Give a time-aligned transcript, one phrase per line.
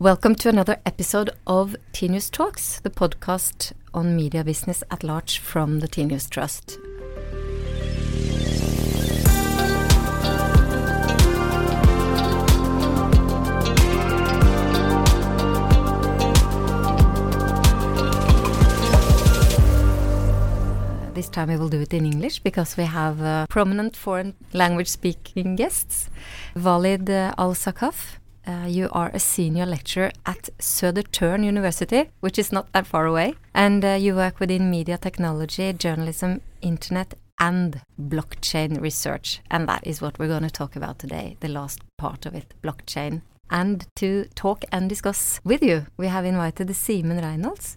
[0.00, 5.80] Welcome to another episode of Tinius Talks, the podcast on media business at large from
[5.80, 6.78] the Tinius Trust.
[21.12, 24.86] This time we will do it in English because we have uh, prominent foreign language
[24.86, 26.08] speaking guests.
[26.54, 28.18] Walid uh, Al-Saqaf,
[28.48, 33.34] uh, you are a senior lecturer at Södertörn University, which is not that far away,
[33.54, 39.40] and uh, you work within media technology, journalism, internet, and blockchain research.
[39.50, 42.54] And that is what we're going to talk about today, the last part of it,
[42.62, 43.22] blockchain.
[43.50, 47.76] And to talk and discuss with you, we have invited Simen Reynolds,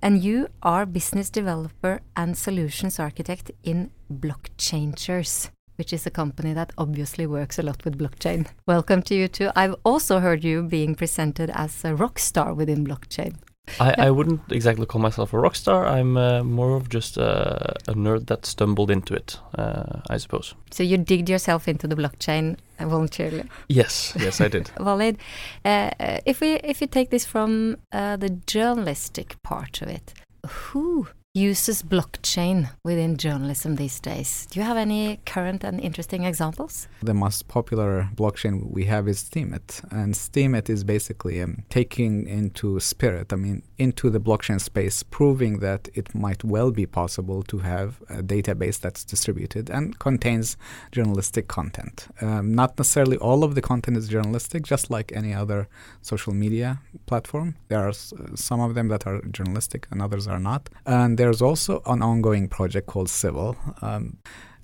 [0.00, 6.72] and you are business developer and solutions architect in Blockchangers which is a company that
[6.78, 8.46] obviously works a lot with blockchain.
[8.66, 9.50] Welcome to you too.
[9.56, 13.36] I've also heard you being presented as a rock star within blockchain.
[13.80, 15.86] I, I wouldn't exactly call myself a rock star.
[15.86, 20.54] I'm uh, more of just a, a, nerd that stumbled into it, uh, I suppose.
[20.70, 23.44] So you digged yourself into the blockchain voluntarily?
[23.68, 24.68] Yes, yes, I did.
[24.78, 25.18] Valid.
[25.64, 25.90] uh,
[26.26, 30.12] if we if you take this from uh, the journalistic part of it,
[30.46, 34.46] who uses blockchain within journalism these days.
[34.50, 36.86] Do you have any current and interesting examples?
[37.02, 39.82] The most popular blockchain we have is Steemit.
[39.90, 45.58] And Steemit is basically um, taking into spirit, I mean, into the blockchain space, proving
[45.58, 50.56] that it might well be possible to have a database that's distributed and contains
[50.92, 52.06] journalistic content.
[52.20, 55.66] Um, not necessarily all of the content is journalistic, just like any other
[56.00, 57.56] social media platform.
[57.66, 60.70] There are s- some of them that are journalistic and others are not.
[60.86, 63.56] And there's also an ongoing project called Civil.
[63.80, 64.18] Um,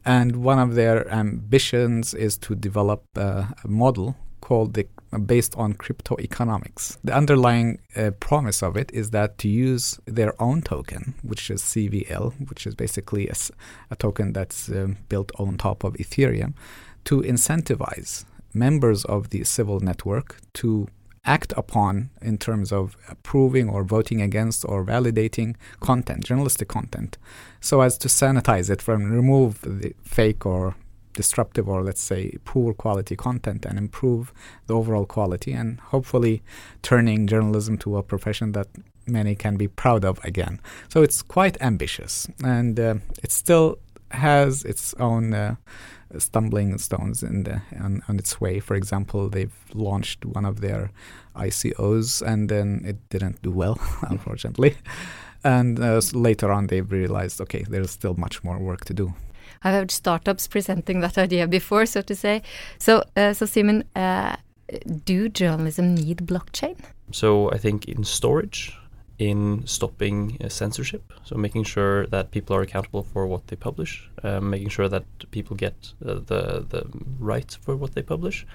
[0.04, 4.86] and one of their ambitions is to develop a model called the
[5.24, 6.98] based on crypto economics.
[7.02, 11.62] The underlying uh, promise of it is that to use their own token, which is
[11.62, 13.34] CVL, which is basically a,
[13.90, 16.52] a token that's um, built on top of Ethereum,
[17.04, 20.88] to incentivize members of the civil network to
[21.24, 27.18] act upon in terms of approving or voting against or validating content, journalistic content,
[27.60, 30.74] so as to sanitize it from remove the fake or
[31.12, 34.32] disruptive or let's say poor quality content and improve
[34.66, 36.42] the overall quality and hopefully
[36.82, 38.68] turning journalism to a profession that
[39.06, 40.60] many can be proud of again.
[40.88, 43.78] So it's quite ambitious and uh, it still
[44.12, 45.56] has its own uh,
[46.18, 48.60] stumbling stones in the, on, on its way.
[48.60, 50.90] For example, they've launched one of their
[51.36, 53.78] ICOs and then it didn't do well,
[54.08, 54.76] unfortunately.
[55.44, 59.14] And uh, so later on, they've realized, okay, there's still much more work to do.
[59.62, 62.42] I've heard startups presenting that idea before, so to say.
[62.78, 64.36] So, uh, so Simon, uh,
[65.04, 66.76] do journalism need blockchain?
[67.12, 68.76] So I think in storage,
[69.20, 74.08] in stopping uh, censorship, so making sure that people are accountable for what they publish,
[74.22, 76.82] um, making sure that people get uh, the the
[77.18, 78.46] rights for what they publish,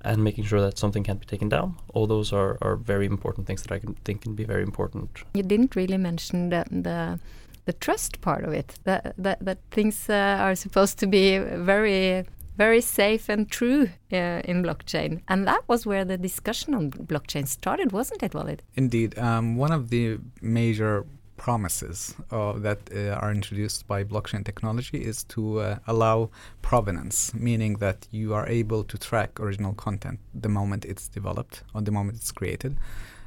[0.00, 1.76] and making sure that something can't be taken down.
[1.92, 5.10] All those are, are very important things that I can think can be very important.
[5.34, 7.18] You didn't really mention the the,
[7.66, 8.78] the trust part of it.
[8.84, 12.24] That that, that things uh, are supposed to be very
[12.60, 15.22] very safe and true uh, in blockchain.
[15.28, 18.62] And that was where the discussion on blockchain started, wasn't it, Walid?
[18.74, 19.18] Indeed.
[19.18, 21.06] Um, one of the major
[21.38, 26.28] promises uh, that uh, are introduced by blockchain technology is to uh, allow
[26.60, 31.80] provenance, meaning that you are able to track original content the moment it's developed or
[31.80, 32.76] the moment it's created.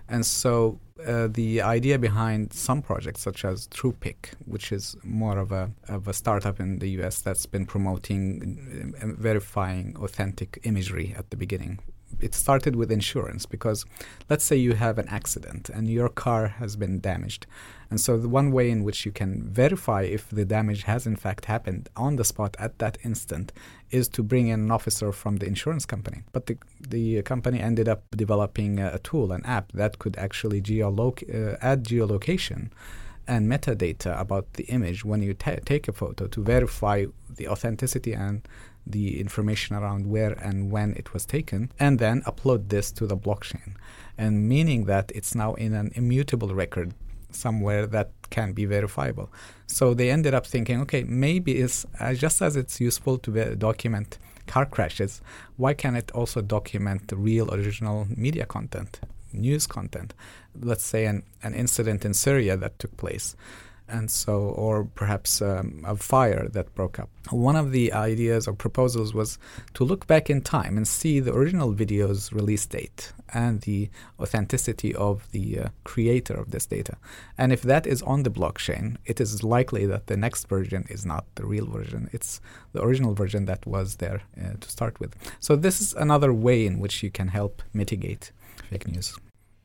[0.10, 5.52] And so uh, the idea behind some projects, such as TruePic, which is more of
[5.52, 7.22] a of a startup in the U.S.
[7.22, 11.80] that's been promoting verifying authentic imagery at the beginning.
[12.20, 13.86] It started with insurance because,
[14.30, 17.48] let's say you have an accident and your car has been damaged,
[17.94, 21.16] and so the one way in which you can verify if the damage has in
[21.16, 23.54] fact happened on the spot at that instant
[23.92, 26.24] is to bring in an officer from the insurance company.
[26.32, 31.30] But the, the company ended up developing a, tool, an app that could actually geoloc-
[31.30, 32.72] uh, add geolocation
[33.28, 37.06] and metadata about the image when you ta- take a photo to verify
[37.36, 38.48] the authenticity and
[38.88, 43.16] the information around where and when it was taken, and then upload this to the
[43.16, 43.76] blockchain.
[44.18, 46.96] And meaning that it's now in an immutable record
[47.36, 49.30] somewhere that can be verifiable.
[49.68, 54.18] So they ended up thinking, okay, maybe it's uh, just as it's useful to document
[54.48, 55.22] car crashes,
[55.58, 59.00] why can't it also document the real original media content,
[59.32, 60.14] news content?
[60.60, 63.36] Let's say an, an incident in Syria that took place.
[63.88, 67.10] And so or perhaps um, a fire that broke up.
[67.30, 69.38] One of the ideas or proposals was
[69.76, 73.90] to look back in time and see the original video's release date and the
[74.20, 76.98] authenticity of the uh, creator of this data.
[77.38, 81.06] And if that is on the blockchain it is likely that the next version is
[81.06, 82.10] not the real version.
[82.12, 82.42] It's
[82.74, 85.16] the original version that was there uh, to start with.
[85.40, 88.32] So this is another way in which you can help mitigate
[88.70, 89.18] fake news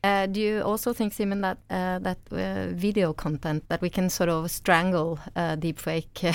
[0.03, 4.09] uh, do you also think, Simon, that uh, that uh, video content that we can
[4.09, 6.33] sort of strangle uh, deepfake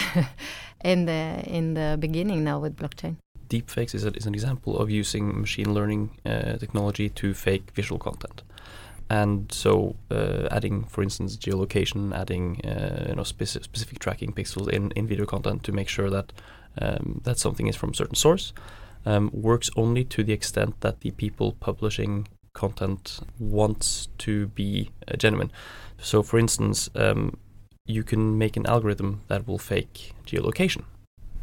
[0.84, 3.16] in the in the beginning now with blockchain?
[3.48, 7.98] Deepfakes is, a, is an example of using machine learning uh, technology to fake visual
[7.98, 8.42] content,
[9.08, 12.60] and so uh, adding, for instance, geolocation, adding
[13.08, 16.32] you know speci specific tracking pixels in in video content to make sure that
[16.82, 18.52] um, that something is from a certain source.
[19.06, 25.16] Um, works only to the extent that the people publishing content wants to be uh,
[25.16, 25.50] genuine.
[25.98, 27.36] So, for instance, um,
[27.86, 30.84] you can make an algorithm that will fake geolocation,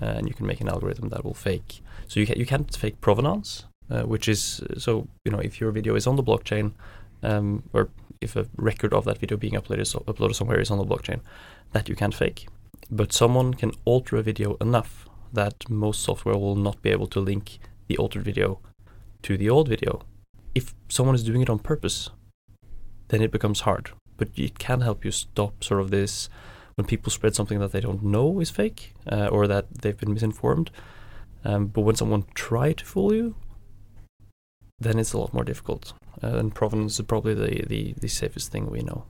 [0.01, 1.81] uh, and you can make an algorithm that will fake.
[2.07, 5.71] So you can you can't fake provenance, uh, which is so you know if your
[5.71, 6.73] video is on the blockchain,
[7.21, 7.89] um, or
[8.21, 11.21] if a record of that video being uploaded so uploaded somewhere is on the blockchain,
[11.73, 12.47] that you can't fake.
[12.89, 17.19] But someone can alter a video enough that most software will not be able to
[17.19, 18.59] link the altered video
[19.21, 20.01] to the old video
[20.53, 22.09] if someone is doing it on purpose,
[23.09, 23.91] then it becomes hard.
[24.17, 26.29] But it can help you stop sort of this
[26.75, 30.13] when people spread something that they don't know is fake uh, or that they've been
[30.13, 30.71] misinformed.
[31.43, 33.35] Um, but when someone try to fool you,
[34.79, 35.93] then it's a lot more difficult.
[36.23, 39.05] Uh, and provenance is probably the, the, the safest thing we know.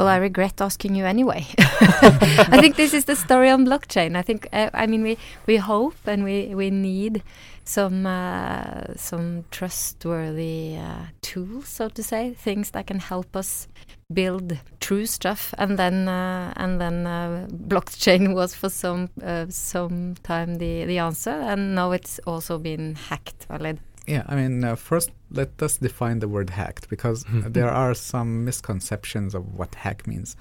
[0.00, 1.46] Well, I regret asking you anyway.
[1.58, 4.16] I think this is the story on blockchain.
[4.16, 7.22] I think, uh, I mean, we, we hope and we, we need
[7.64, 13.68] some uh, some trustworthy uh, tools, so to say, things that can help us
[14.10, 15.52] build true stuff.
[15.58, 20.96] And then uh, and then uh, blockchain was for some uh, some time the the
[20.96, 23.44] answer, and now it's also been hacked.
[23.50, 23.78] Valid.
[24.10, 28.44] Yeah, I mean, uh, first let us define the word hacked because there are some
[28.44, 30.36] misconceptions of what hack means.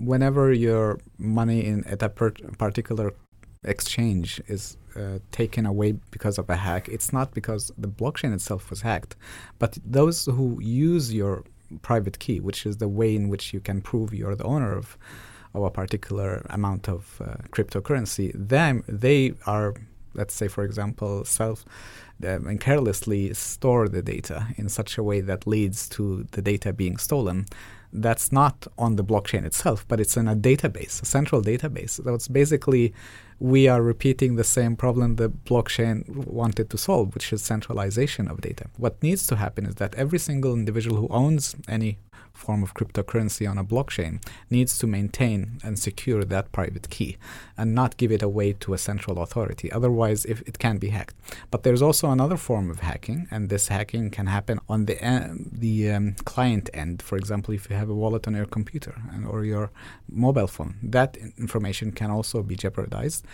[0.00, 3.14] Whenever your money in at a particular
[3.62, 8.70] exchange is uh, taken away because of a hack, it's not because the blockchain itself
[8.70, 9.14] was hacked,
[9.60, 11.44] but those who use your
[11.82, 14.98] private key, which is the way in which you can prove you're the owner of,
[15.54, 19.74] of a particular amount of uh, cryptocurrency, them they are,
[20.14, 21.64] let's say, for example, self
[22.24, 26.72] um, and carelessly store the data in such a way that leads to the data
[26.72, 27.46] being stolen
[27.92, 32.02] that's not on the blockchain itself, but it's in a database, a central database.
[32.02, 32.94] So it's basically
[33.38, 38.40] we are repeating the same problem the blockchain wanted to solve, which is centralization of
[38.40, 38.66] data.
[38.76, 41.98] What needs to happen is that every single individual who owns any
[42.42, 44.14] form of cryptocurrency on a blockchain
[44.50, 47.16] needs to maintain and secure that private key
[47.56, 49.70] and not give it away to a central authority.
[49.78, 51.16] Otherwise, if it can be hacked.
[51.52, 55.28] But there's also another form of hacking, and this hacking can happen on the uh,
[55.64, 57.02] the um, client end.
[57.08, 59.70] For example, if you have a wallet on your computer and, or your
[60.08, 63.24] mobile phone, that information can also be jeopardized.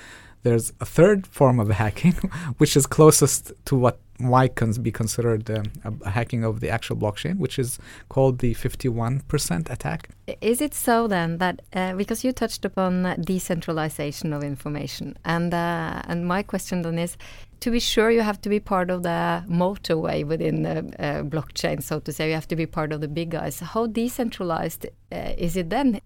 [0.44, 2.12] There's a third form of hacking,
[2.58, 6.96] which is closest to what might cons- be considered um, a, hacking of the actual
[6.96, 7.78] blockchain, which is
[8.08, 10.10] called the 51% attack.
[10.40, 16.02] Is it so then that uh, because you touched upon decentralization of information, and uh,
[16.04, 17.16] and my question then is,
[17.60, 21.82] to be sure, you have to be part of the motorway within the uh, blockchain,
[21.82, 22.28] so to say.
[22.28, 23.60] You have to be part of the big guys.
[23.60, 26.00] How decentralized uh, is it then?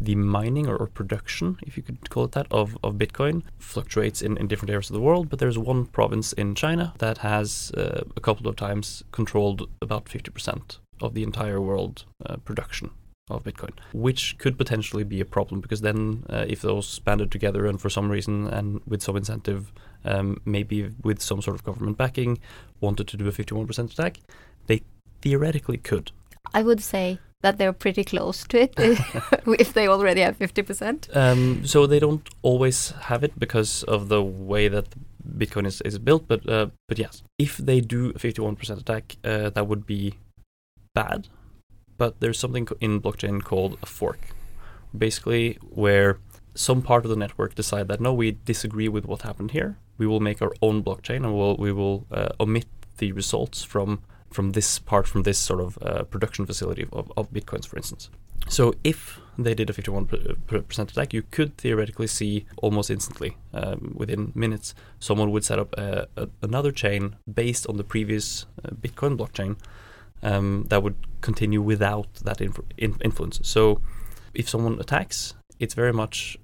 [0.00, 4.22] The mining or, or, production, if you could call it that, of, of Bitcoin fluctuates
[4.22, 5.28] in, in different areas of the world.
[5.28, 10.06] But there's one province in China that has uh, a couple of times controlled about
[10.06, 12.90] 50% of the entire world uh, production
[13.30, 17.66] of Bitcoin, which could potentially be a problem because then uh, if those banded together
[17.66, 19.72] and for some reason and with some incentive,
[20.04, 22.38] um, maybe with some sort of government backing,
[22.80, 24.20] wanted to do a 51% attack,
[24.66, 24.82] they
[25.22, 26.12] theoretically could.
[26.52, 28.74] I would say that they're pretty close to it
[29.58, 31.14] if they already have 50%?
[31.14, 34.86] Um, so they don't always have it because of the way that
[35.38, 39.50] Bitcoin is, is built, but uh, but yes, if they do a 51% attack, uh,
[39.50, 40.14] that would be
[40.94, 41.28] bad.
[41.96, 44.20] But there's something in blockchain called a fork,
[44.96, 46.18] basically where
[46.54, 49.76] some part of the network decide that no, we disagree with what happened here.
[49.98, 52.66] We will make our own blockchain and we'll, we will uh, omit
[52.98, 54.02] the results from
[54.34, 58.10] from this part, from this sort of uh, production facility of, of bitcoins, for instance.
[58.48, 64.32] So if they did a 51% attack, you could theoretically see almost instantly, um, within
[64.34, 69.16] minutes, someone would set up a, a, another chain based on the previous uh, Bitcoin
[69.16, 69.56] blockchain
[70.22, 73.40] um, that would continue without that inf- in- influence.
[73.42, 73.80] So
[74.34, 76.36] if someone attacks, it's very much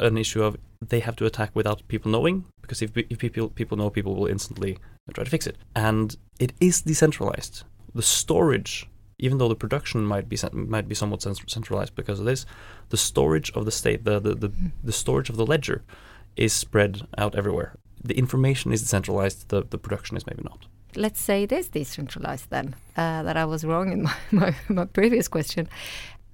[0.00, 3.76] an issue of they have to attack without people knowing because if, if people people
[3.76, 4.78] know people will instantly
[5.14, 5.56] try to fix it.
[5.74, 7.64] And it is decentralized.
[7.94, 8.88] The storage
[9.20, 12.46] even though the production might be might be somewhat centralized because of this
[12.90, 14.52] the storage of the state the the, the,
[14.84, 15.82] the storage of the ledger
[16.36, 17.74] is spread out everywhere.
[18.04, 20.66] The information is decentralized the, the production is maybe not.
[20.94, 24.84] Let's say it is decentralized then uh, that i was wrong in my, my, my
[24.84, 25.68] previous question.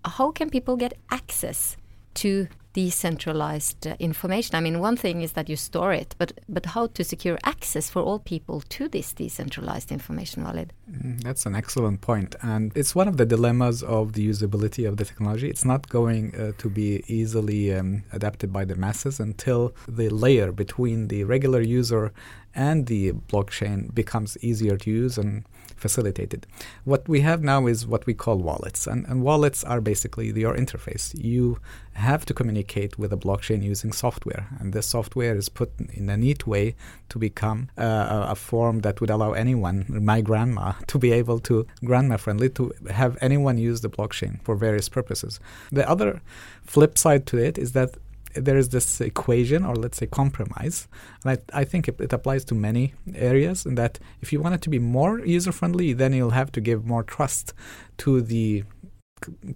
[0.05, 1.79] How can people get access
[2.15, 4.55] to decentralized uh, information.
[4.57, 7.89] I mean, one thing is that you store it, but but how to secure access
[7.89, 10.73] for all people to this decentralized information, Walid?
[10.91, 14.97] Mm, that's an excellent point, and it's one of the dilemmas of the usability of
[14.99, 15.49] the technology.
[15.49, 20.53] It's not going uh, to be easily um, adapted by the masses until the layer
[20.53, 22.13] between the regular user
[22.55, 25.45] and the blockchain becomes easier to use and
[25.77, 26.47] facilitated.
[26.85, 30.57] What we have now is what we call wallets, and, and wallets are basically your
[30.57, 31.15] interface.
[31.15, 31.59] You
[31.95, 36.17] have to communicate with a blockchain using software, and this software is put in a
[36.17, 36.75] neat way
[37.09, 41.67] to become uh, a form that would allow anyone, my grandma, to be able to,
[41.85, 45.41] grandma friendly, to have anyone use the blockchain for various purposes.
[45.71, 46.21] The other
[46.65, 47.97] flip side to it is that
[48.35, 50.89] there is this equation or let's say compromise
[51.23, 54.55] and I, I think it, it, applies to many areas in that if you want
[54.55, 57.55] it to be more user friendly then you'll have to give more trust
[57.99, 58.65] to the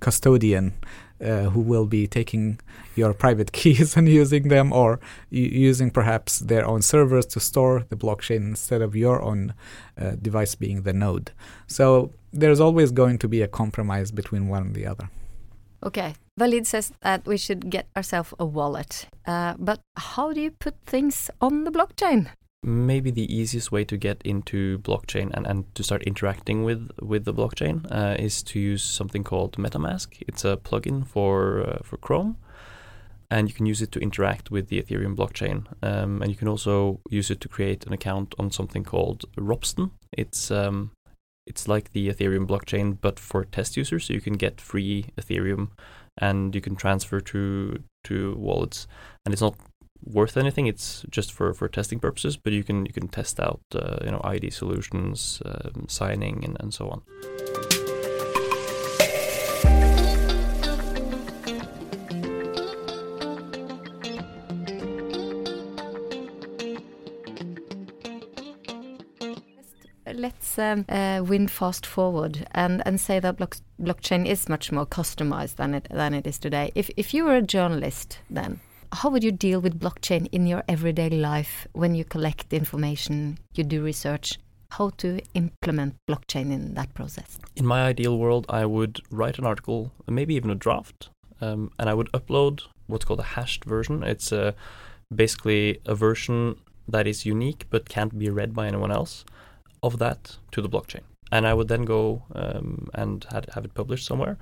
[0.00, 0.74] custodian
[1.20, 2.60] uh, who will be taking
[2.94, 7.96] your private keys and using them or using perhaps their own servers to store the
[7.96, 9.54] blockchain instead of your own
[10.00, 11.32] uh, device being the node.
[11.66, 15.10] So there's always going to be a compromise between one and the other
[15.82, 16.14] Okay.
[16.38, 19.06] Valid says that we should get ourselves a wallet.
[19.26, 22.28] Uh, but how do you put things on the blockchain?
[22.62, 27.24] Maybe the easiest way to get into blockchain and, and to start interacting with, with
[27.24, 30.22] the blockchain uh, is to use something called MetaMask.
[30.26, 32.36] It's a plugin for uh, for Chrome,
[33.30, 35.66] and you can use it to interact with the Ethereum blockchain.
[35.82, 39.92] Um, and you can also use it to create an account on something called Ropsten.
[40.10, 40.90] It's um,
[41.48, 44.06] it's like the Ethereum blockchain, but for test users.
[44.06, 45.70] So you can get free Ethereum,
[46.16, 48.86] and you can transfer to to wallets,
[49.24, 49.56] and it's not
[50.04, 50.66] worth anything.
[50.66, 54.10] It's just for, for testing purposes, but you can you can test out uh, you
[54.10, 57.67] know ID solutions, um, signing, and, and so on.
[70.14, 74.86] Let's um, uh, win fast forward and, and say that block blockchain is much more
[74.86, 76.72] customized than it than it is today.
[76.74, 78.60] If if you were a journalist, then
[78.92, 83.64] how would you deal with blockchain in your everyday life when you collect information, you
[83.64, 84.38] do research?
[84.70, 87.38] How to implement blockchain in that process?
[87.56, 91.08] In my ideal world, I would write an article, maybe even a draft,
[91.40, 94.02] um, and I would upload what's called a hashed version.
[94.02, 94.52] It's uh,
[95.14, 99.24] basically a version that is unique but can't be read by anyone else
[99.82, 101.02] of that to the blockchain.
[101.30, 104.38] And I would then go um, and had, have it published somewhere.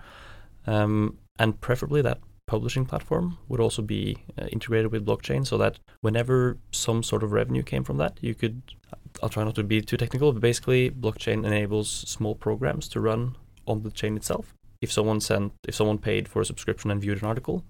[0.66, 5.78] Um, and preferably that publishing platform would also be uh, integrated with blockchain so that
[6.00, 8.62] whenever some sort of revenue came from that, you could,
[9.22, 13.36] I'll try not to be too technical, but basically blockchain enables small programs to run
[13.66, 14.54] on the chain itself.
[14.80, 17.64] If someone sent, if someone paid for a subscription and viewed an article,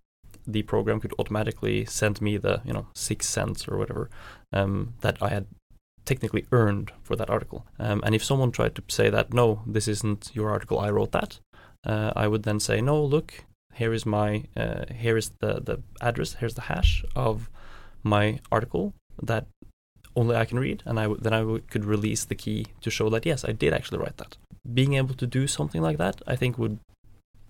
[0.46, 4.11] the program could automatically send me the, you know, six cents or whatever
[4.52, 5.46] um, that I had
[6.06, 7.66] technically earned for that article.
[7.78, 11.12] Um, and if someone tried to say that, no, this isn't your article, I wrote
[11.12, 11.40] that,
[11.84, 13.44] uh, I would then say, no, look,
[13.75, 17.50] here is my, uh, here is the, the address, here's the hash of
[18.02, 19.46] my article that
[20.14, 22.90] only I can read, and I w- then I w- could release the key to
[22.90, 24.38] show that yes, I did actually write that.
[24.72, 26.78] Being able to do something like that, I think, would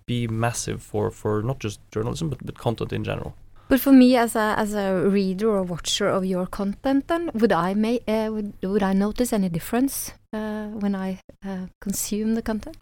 [0.06, 3.34] be massive for, for not just journalism but, but content in general.
[3.68, 7.52] But for me, as a as a reader or watcher of your content, then would
[7.52, 12.42] I may uh, would would I notice any difference uh, when I uh, consume the
[12.42, 12.76] content?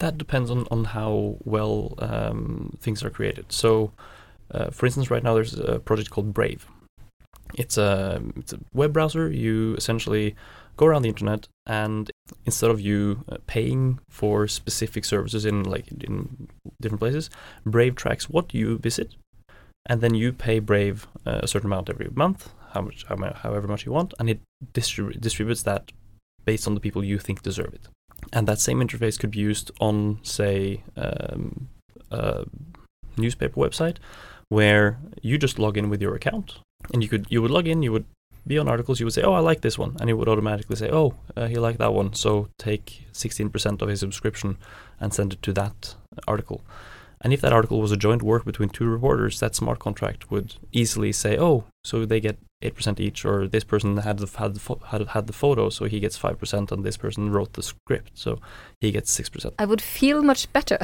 [0.00, 3.52] That depends on on how well um, things are created.
[3.52, 3.92] So,
[4.50, 6.66] uh, for instance, right now there's a project called Brave.
[7.54, 9.30] It's a it's a web browser.
[9.30, 10.34] You essentially
[10.78, 12.10] go around the internet, and
[12.46, 16.48] instead of you uh, paying for specific services in like in
[16.80, 17.28] different places,
[17.66, 19.14] Brave tracks what you visit
[19.86, 23.86] and then you pay Brave uh, a certain amount every month, how much, however much
[23.86, 24.40] you want, and it
[24.72, 25.92] distrib- distributes that
[26.44, 27.88] based on the people you think deserve it.
[28.32, 31.68] And that same interface could be used on, say, um,
[32.10, 32.44] a
[33.16, 33.96] newspaper website,
[34.48, 36.58] where you just log in with your account,
[36.92, 38.06] and you could you would log in, you would
[38.46, 40.76] be on articles, you would say, oh, I like this one, and it would automatically
[40.76, 44.58] say, oh, uh, he liked that one, so take 16% of his subscription
[45.00, 45.94] and send it to that
[46.28, 46.62] article
[47.24, 50.56] And if that article was a joint work between two reporters, that smart contract would
[50.72, 54.54] easily say, "Oh, so they get eight percent each, or this person had the had
[54.54, 57.54] the fo- had, had the photo, so he gets five percent, and this person wrote
[57.54, 58.38] the script, so
[58.80, 60.78] he gets six percent." I would feel much better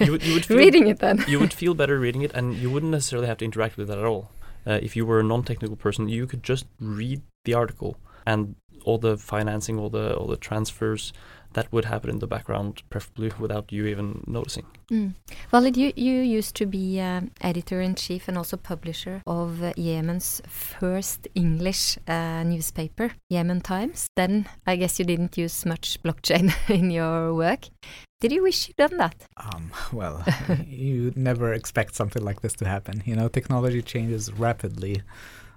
[0.00, 1.24] You would, you would feel, reading it then.
[1.28, 3.98] you would feel better reading it, and you wouldn't necessarily have to interact with it
[3.98, 4.30] at all.
[4.66, 8.98] Uh, if you were a non-technical person, you could just read the article, and all
[8.98, 11.12] the financing, all the all the transfers,
[11.54, 14.66] that would happen in the background, preferably without you even noticing.
[14.90, 15.14] Mm.
[15.52, 19.72] Walid, you, you used to be um, editor in chief and also publisher of uh,
[19.76, 24.06] Yemen's first English uh, newspaper, Yemen Times.
[24.16, 27.68] Then I guess you didn't use much blockchain in your work.
[28.20, 29.16] Did you wish you'd done that?
[29.36, 30.24] Um, well,
[30.66, 33.02] you never expect something like this to happen.
[33.04, 35.02] You know, technology changes rapidly.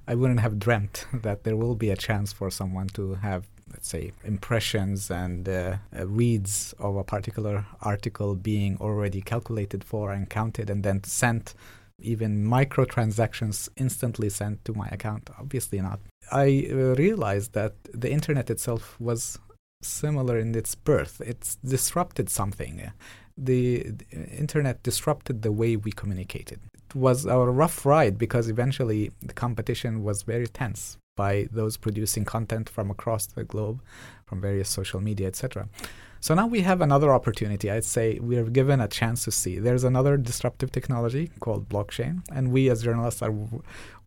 [0.08, 3.88] I wouldn't have dreamt that there will be a chance for someone to have, let's
[3.88, 10.30] say, impressions and uh, uh, reads of a particular article being already calculated for and
[10.30, 11.56] counted and then sent.
[12.02, 15.30] Even microtransactions instantly sent to my account.
[15.40, 16.00] Obviously not.
[16.32, 19.40] I uh, realized that the internet itself was
[19.82, 21.22] similar in its birth.
[21.26, 22.92] It's disrupted something.
[23.38, 24.06] The, the,
[24.38, 26.60] internet disrupted the way we communicated.
[26.96, 32.70] Was a rough ride because eventually the competition was very tense by those producing content
[32.70, 33.82] from across the globe,
[34.26, 35.68] from various social media, etc.
[36.22, 37.70] So now we have another opportunity.
[37.70, 39.60] I'd say we are given a chance to see.
[39.60, 43.34] There's another disruptive technology called blockchain, and we as journalists are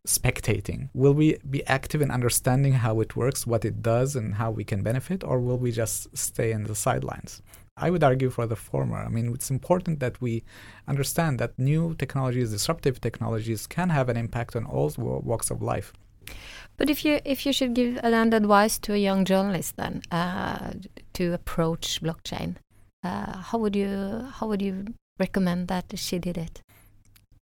[0.07, 0.88] spectating.
[0.95, 4.64] Will we be active in understanding how it works, what it does, and how we
[4.64, 7.42] can benefit, or will we just stay in the sidelines?
[7.80, 8.99] I would argue for the former.
[8.99, 10.44] I mean, it's important that we
[10.87, 15.92] understand that new technologies, disruptive technologies, can have an impact on all walks of life.
[16.76, 20.73] But if you if you should give an advice to a young journalist then uh,
[21.14, 22.56] to approach blockchain,
[23.02, 26.61] uh, how would you how would you recommend that she did it?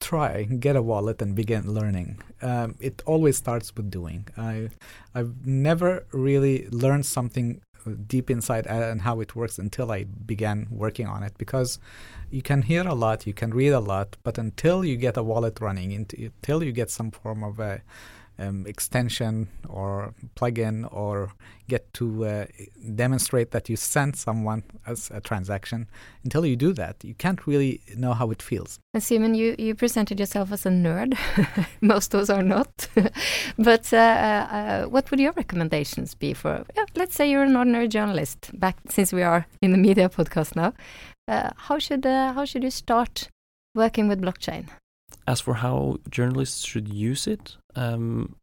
[0.00, 2.18] Try get a wallet and begin learning.
[2.42, 4.28] Um, it always starts with doing.
[4.36, 4.68] I
[5.14, 7.62] I've never really learned something
[8.06, 11.36] deep inside and how it works until I began working on it.
[11.38, 11.78] Because
[12.30, 15.22] you can hear a lot, you can read a lot, but until you get a
[15.22, 17.82] wallet running, until you get some form of a
[18.38, 21.32] um, extension or plugin or
[21.68, 22.46] get to uh,
[22.94, 25.88] demonstrate that you sent someone as a transaction.
[26.24, 28.78] Until you do that, you can't really know how it feels.
[28.98, 31.16] Simon, you, you presented yourself as a nerd.
[31.80, 32.88] Most of us are not.
[33.58, 37.88] but uh, uh, what would your recommendations be for, yeah, let's say you're an ordinary
[37.88, 40.74] journalist, back since we are in the media podcast now.
[41.26, 43.28] Uh, how, should, uh, how should you start
[43.74, 44.68] working with blockchain?
[45.26, 48.36] As for how journalists should use it, um,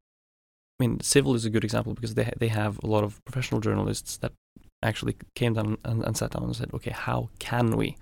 [0.79, 3.23] I mean, Civil is a good example because they ha- they have a lot of
[3.23, 4.33] professional journalists that
[4.81, 7.97] actually came down and, and sat down and said, okay, how can we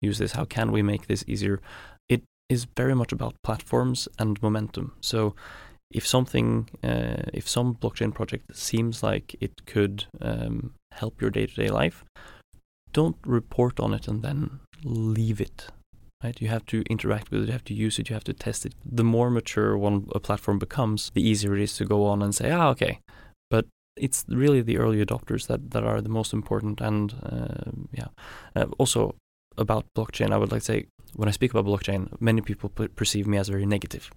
[0.00, 0.32] use this?
[0.32, 1.60] How can we make this easier?
[2.08, 4.94] It is very much about platforms and momentum.
[5.00, 5.34] So
[5.90, 11.46] if something, uh, if some blockchain project seems like it could um, help your day
[11.46, 12.04] to day life,
[12.92, 15.66] don't report on it and then leave it
[16.24, 16.40] right?
[16.40, 18.66] You have to interact with it, you have to use it, you have to test
[18.66, 18.74] it.
[18.84, 22.34] The more mature one a platform becomes, the easier it is to go on and
[22.34, 22.98] say, ah, okay.
[23.50, 26.80] But it's really the early adopters that, that are the most important.
[26.80, 28.08] And uh, yeah,
[28.56, 29.14] uh, also
[29.58, 33.26] about blockchain, I would like to say when I speak about blockchain, many people perceive
[33.26, 34.10] me as very negative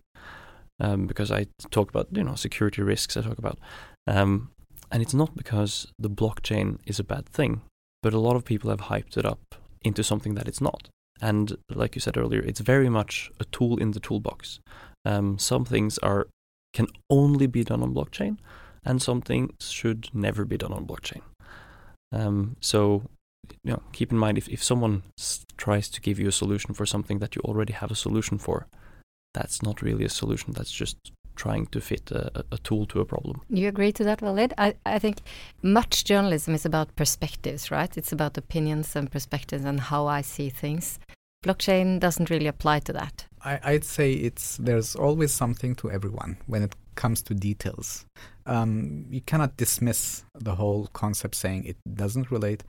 [0.80, 3.18] um, because I talk about you know security risks.
[3.18, 3.60] I talk about,
[4.08, 4.50] um,
[4.92, 7.62] and it's not because the blockchain is a bad thing,
[8.02, 10.90] but a lot of people have hyped it up into something that it's not.
[11.22, 14.60] And like you said earlier, it's very much a tool in the toolbox.
[15.06, 16.28] Um, some things are
[16.74, 18.38] can only be done on blockchain,
[18.84, 21.22] and some things should never be done on blockchain.
[22.12, 23.04] Um, so,
[23.64, 25.04] you know, keep in mind if, if someone
[25.58, 28.68] tries to give you a solution for something that you already have a solution for,
[29.34, 30.54] that's not really a solution.
[30.54, 30.98] That's just
[31.38, 33.42] trying to fit a, a, tool to a problem.
[33.50, 34.54] You agree to that, Walid?
[34.58, 35.20] I, I think
[35.62, 37.98] much journalism is about perspectives, right?
[37.98, 41.00] It's about opinions and perspectives and how I see things.
[41.46, 43.26] Blockchain doesn't really apply to that.
[43.44, 48.06] I, would say it's there's always something to everyone when it comes to details.
[48.46, 52.64] Um, you cannot dismiss the whole concept saying it doesn't relate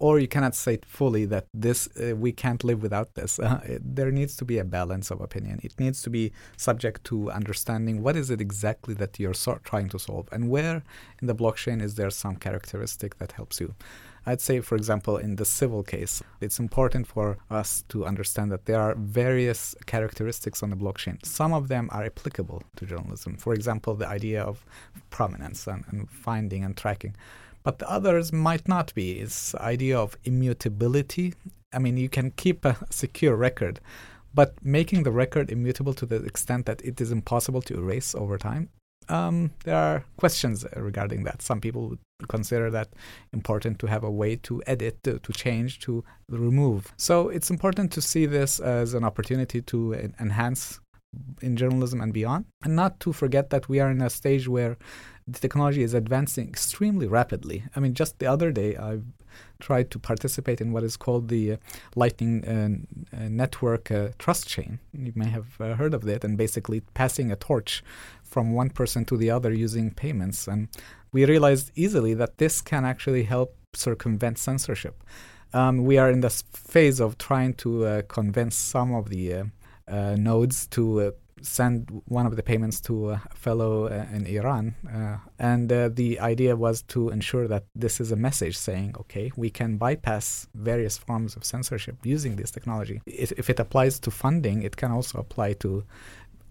[0.00, 3.82] or you cannot say fully that this uh, we can't live without this uh, it,
[3.96, 8.02] there needs to be a balance of opinion it needs to be subject to understanding
[8.02, 10.82] what is it exactly that you're so- trying to solve and where
[11.20, 13.74] in the blockchain is there some characteristic that helps you
[14.26, 18.66] I'd say, for example, in the civil case, it's important for us to understand that
[18.66, 21.24] there are various characteristics on the blockchain.
[21.24, 23.38] Some of them are applicable to journalism.
[23.38, 24.64] For example, the idea of
[25.08, 27.16] provenance and, and finding and tracking
[27.62, 29.20] but the others might not be.
[29.20, 31.34] It's idea of immutability.
[31.72, 33.80] I mean, you can keep a secure record,
[34.34, 38.38] but making the record immutable to the extent that it is impossible to erase over
[38.38, 38.70] time.
[39.08, 41.42] Um, there are questions regarding that.
[41.42, 42.90] Some people would consider that
[43.32, 46.92] important to have a way to edit, to, to change, to remove.
[46.96, 50.80] So it's important to see this as an opportunity to enhance
[51.42, 54.76] in journalism and beyond, and not to forget that we are in a stage where
[55.26, 57.64] the technology is advancing extremely rapidly.
[57.74, 59.00] I mean, just the other day, I
[59.60, 61.56] tried to participate in what is called the uh,
[61.94, 64.80] Lightning uh, uh Network uh, Trust Chain.
[64.92, 67.82] You may have uh, heard of that, and basically passing a torch
[68.22, 70.48] from one person to the other using payments.
[70.48, 70.68] And
[71.12, 75.02] we realized easily that this can actually help circumvent censorship.
[75.52, 79.50] Um, we are in this phase of trying to uh, convince some of the
[80.16, 84.74] nodes to send one of the payments to a fellow uh, in Iran.
[84.92, 89.32] Uh, and uh, the idea was to ensure that this is a message saying, okay,
[89.36, 93.00] we can bypass various forms of censorship using this technology.
[93.06, 95.84] If, if it applies to funding, it can also apply to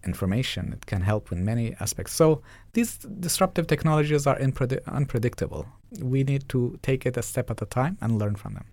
[0.06, 0.74] information.
[0.74, 2.14] It can help in many aspects.
[2.14, 2.42] So
[2.74, 5.66] these disruptive technologies are unpredictable.
[6.02, 8.66] We need to take it a step at a time and learn from them.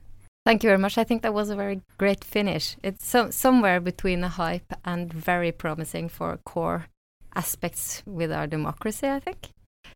[0.46, 0.96] Thank you very much.
[0.96, 2.76] I think that was a very great finish.
[2.80, 6.86] It's so, somewhere between a hype and very promising for core
[7.34, 9.48] aspects with our democracy, I think.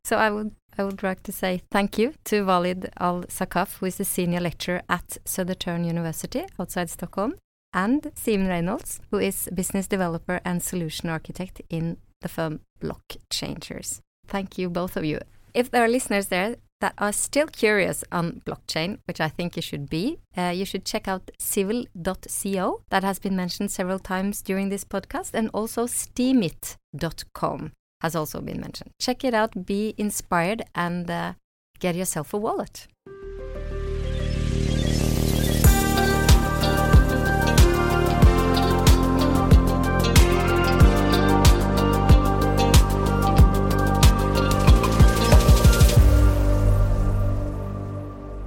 [0.05, 4.01] So I would I would like to say thank you to Walid Al-Saqaf, who is
[4.01, 7.35] a senior lecturer at Södertörn University outside Stockholm,
[7.73, 14.01] and Simen Reynolds, who is business developer and solution architect in the firm Blockchangers.
[14.27, 15.21] Thank you, both of you.
[15.55, 19.63] If there are listeners there that are still curious on blockchain, which I think you
[19.63, 22.83] should be, uh, you should check out civil.co.
[22.91, 28.61] That has been mentioned several times during this podcast, and also steemit.com has also been
[28.61, 28.91] mentioned.
[28.99, 31.35] Check it out, be inspired, and uh,
[31.79, 32.87] get yourself a wallet.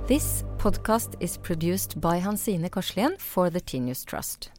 [0.05, 4.51] This podcast is produced by Hansine Korslien for the Tinius Trust.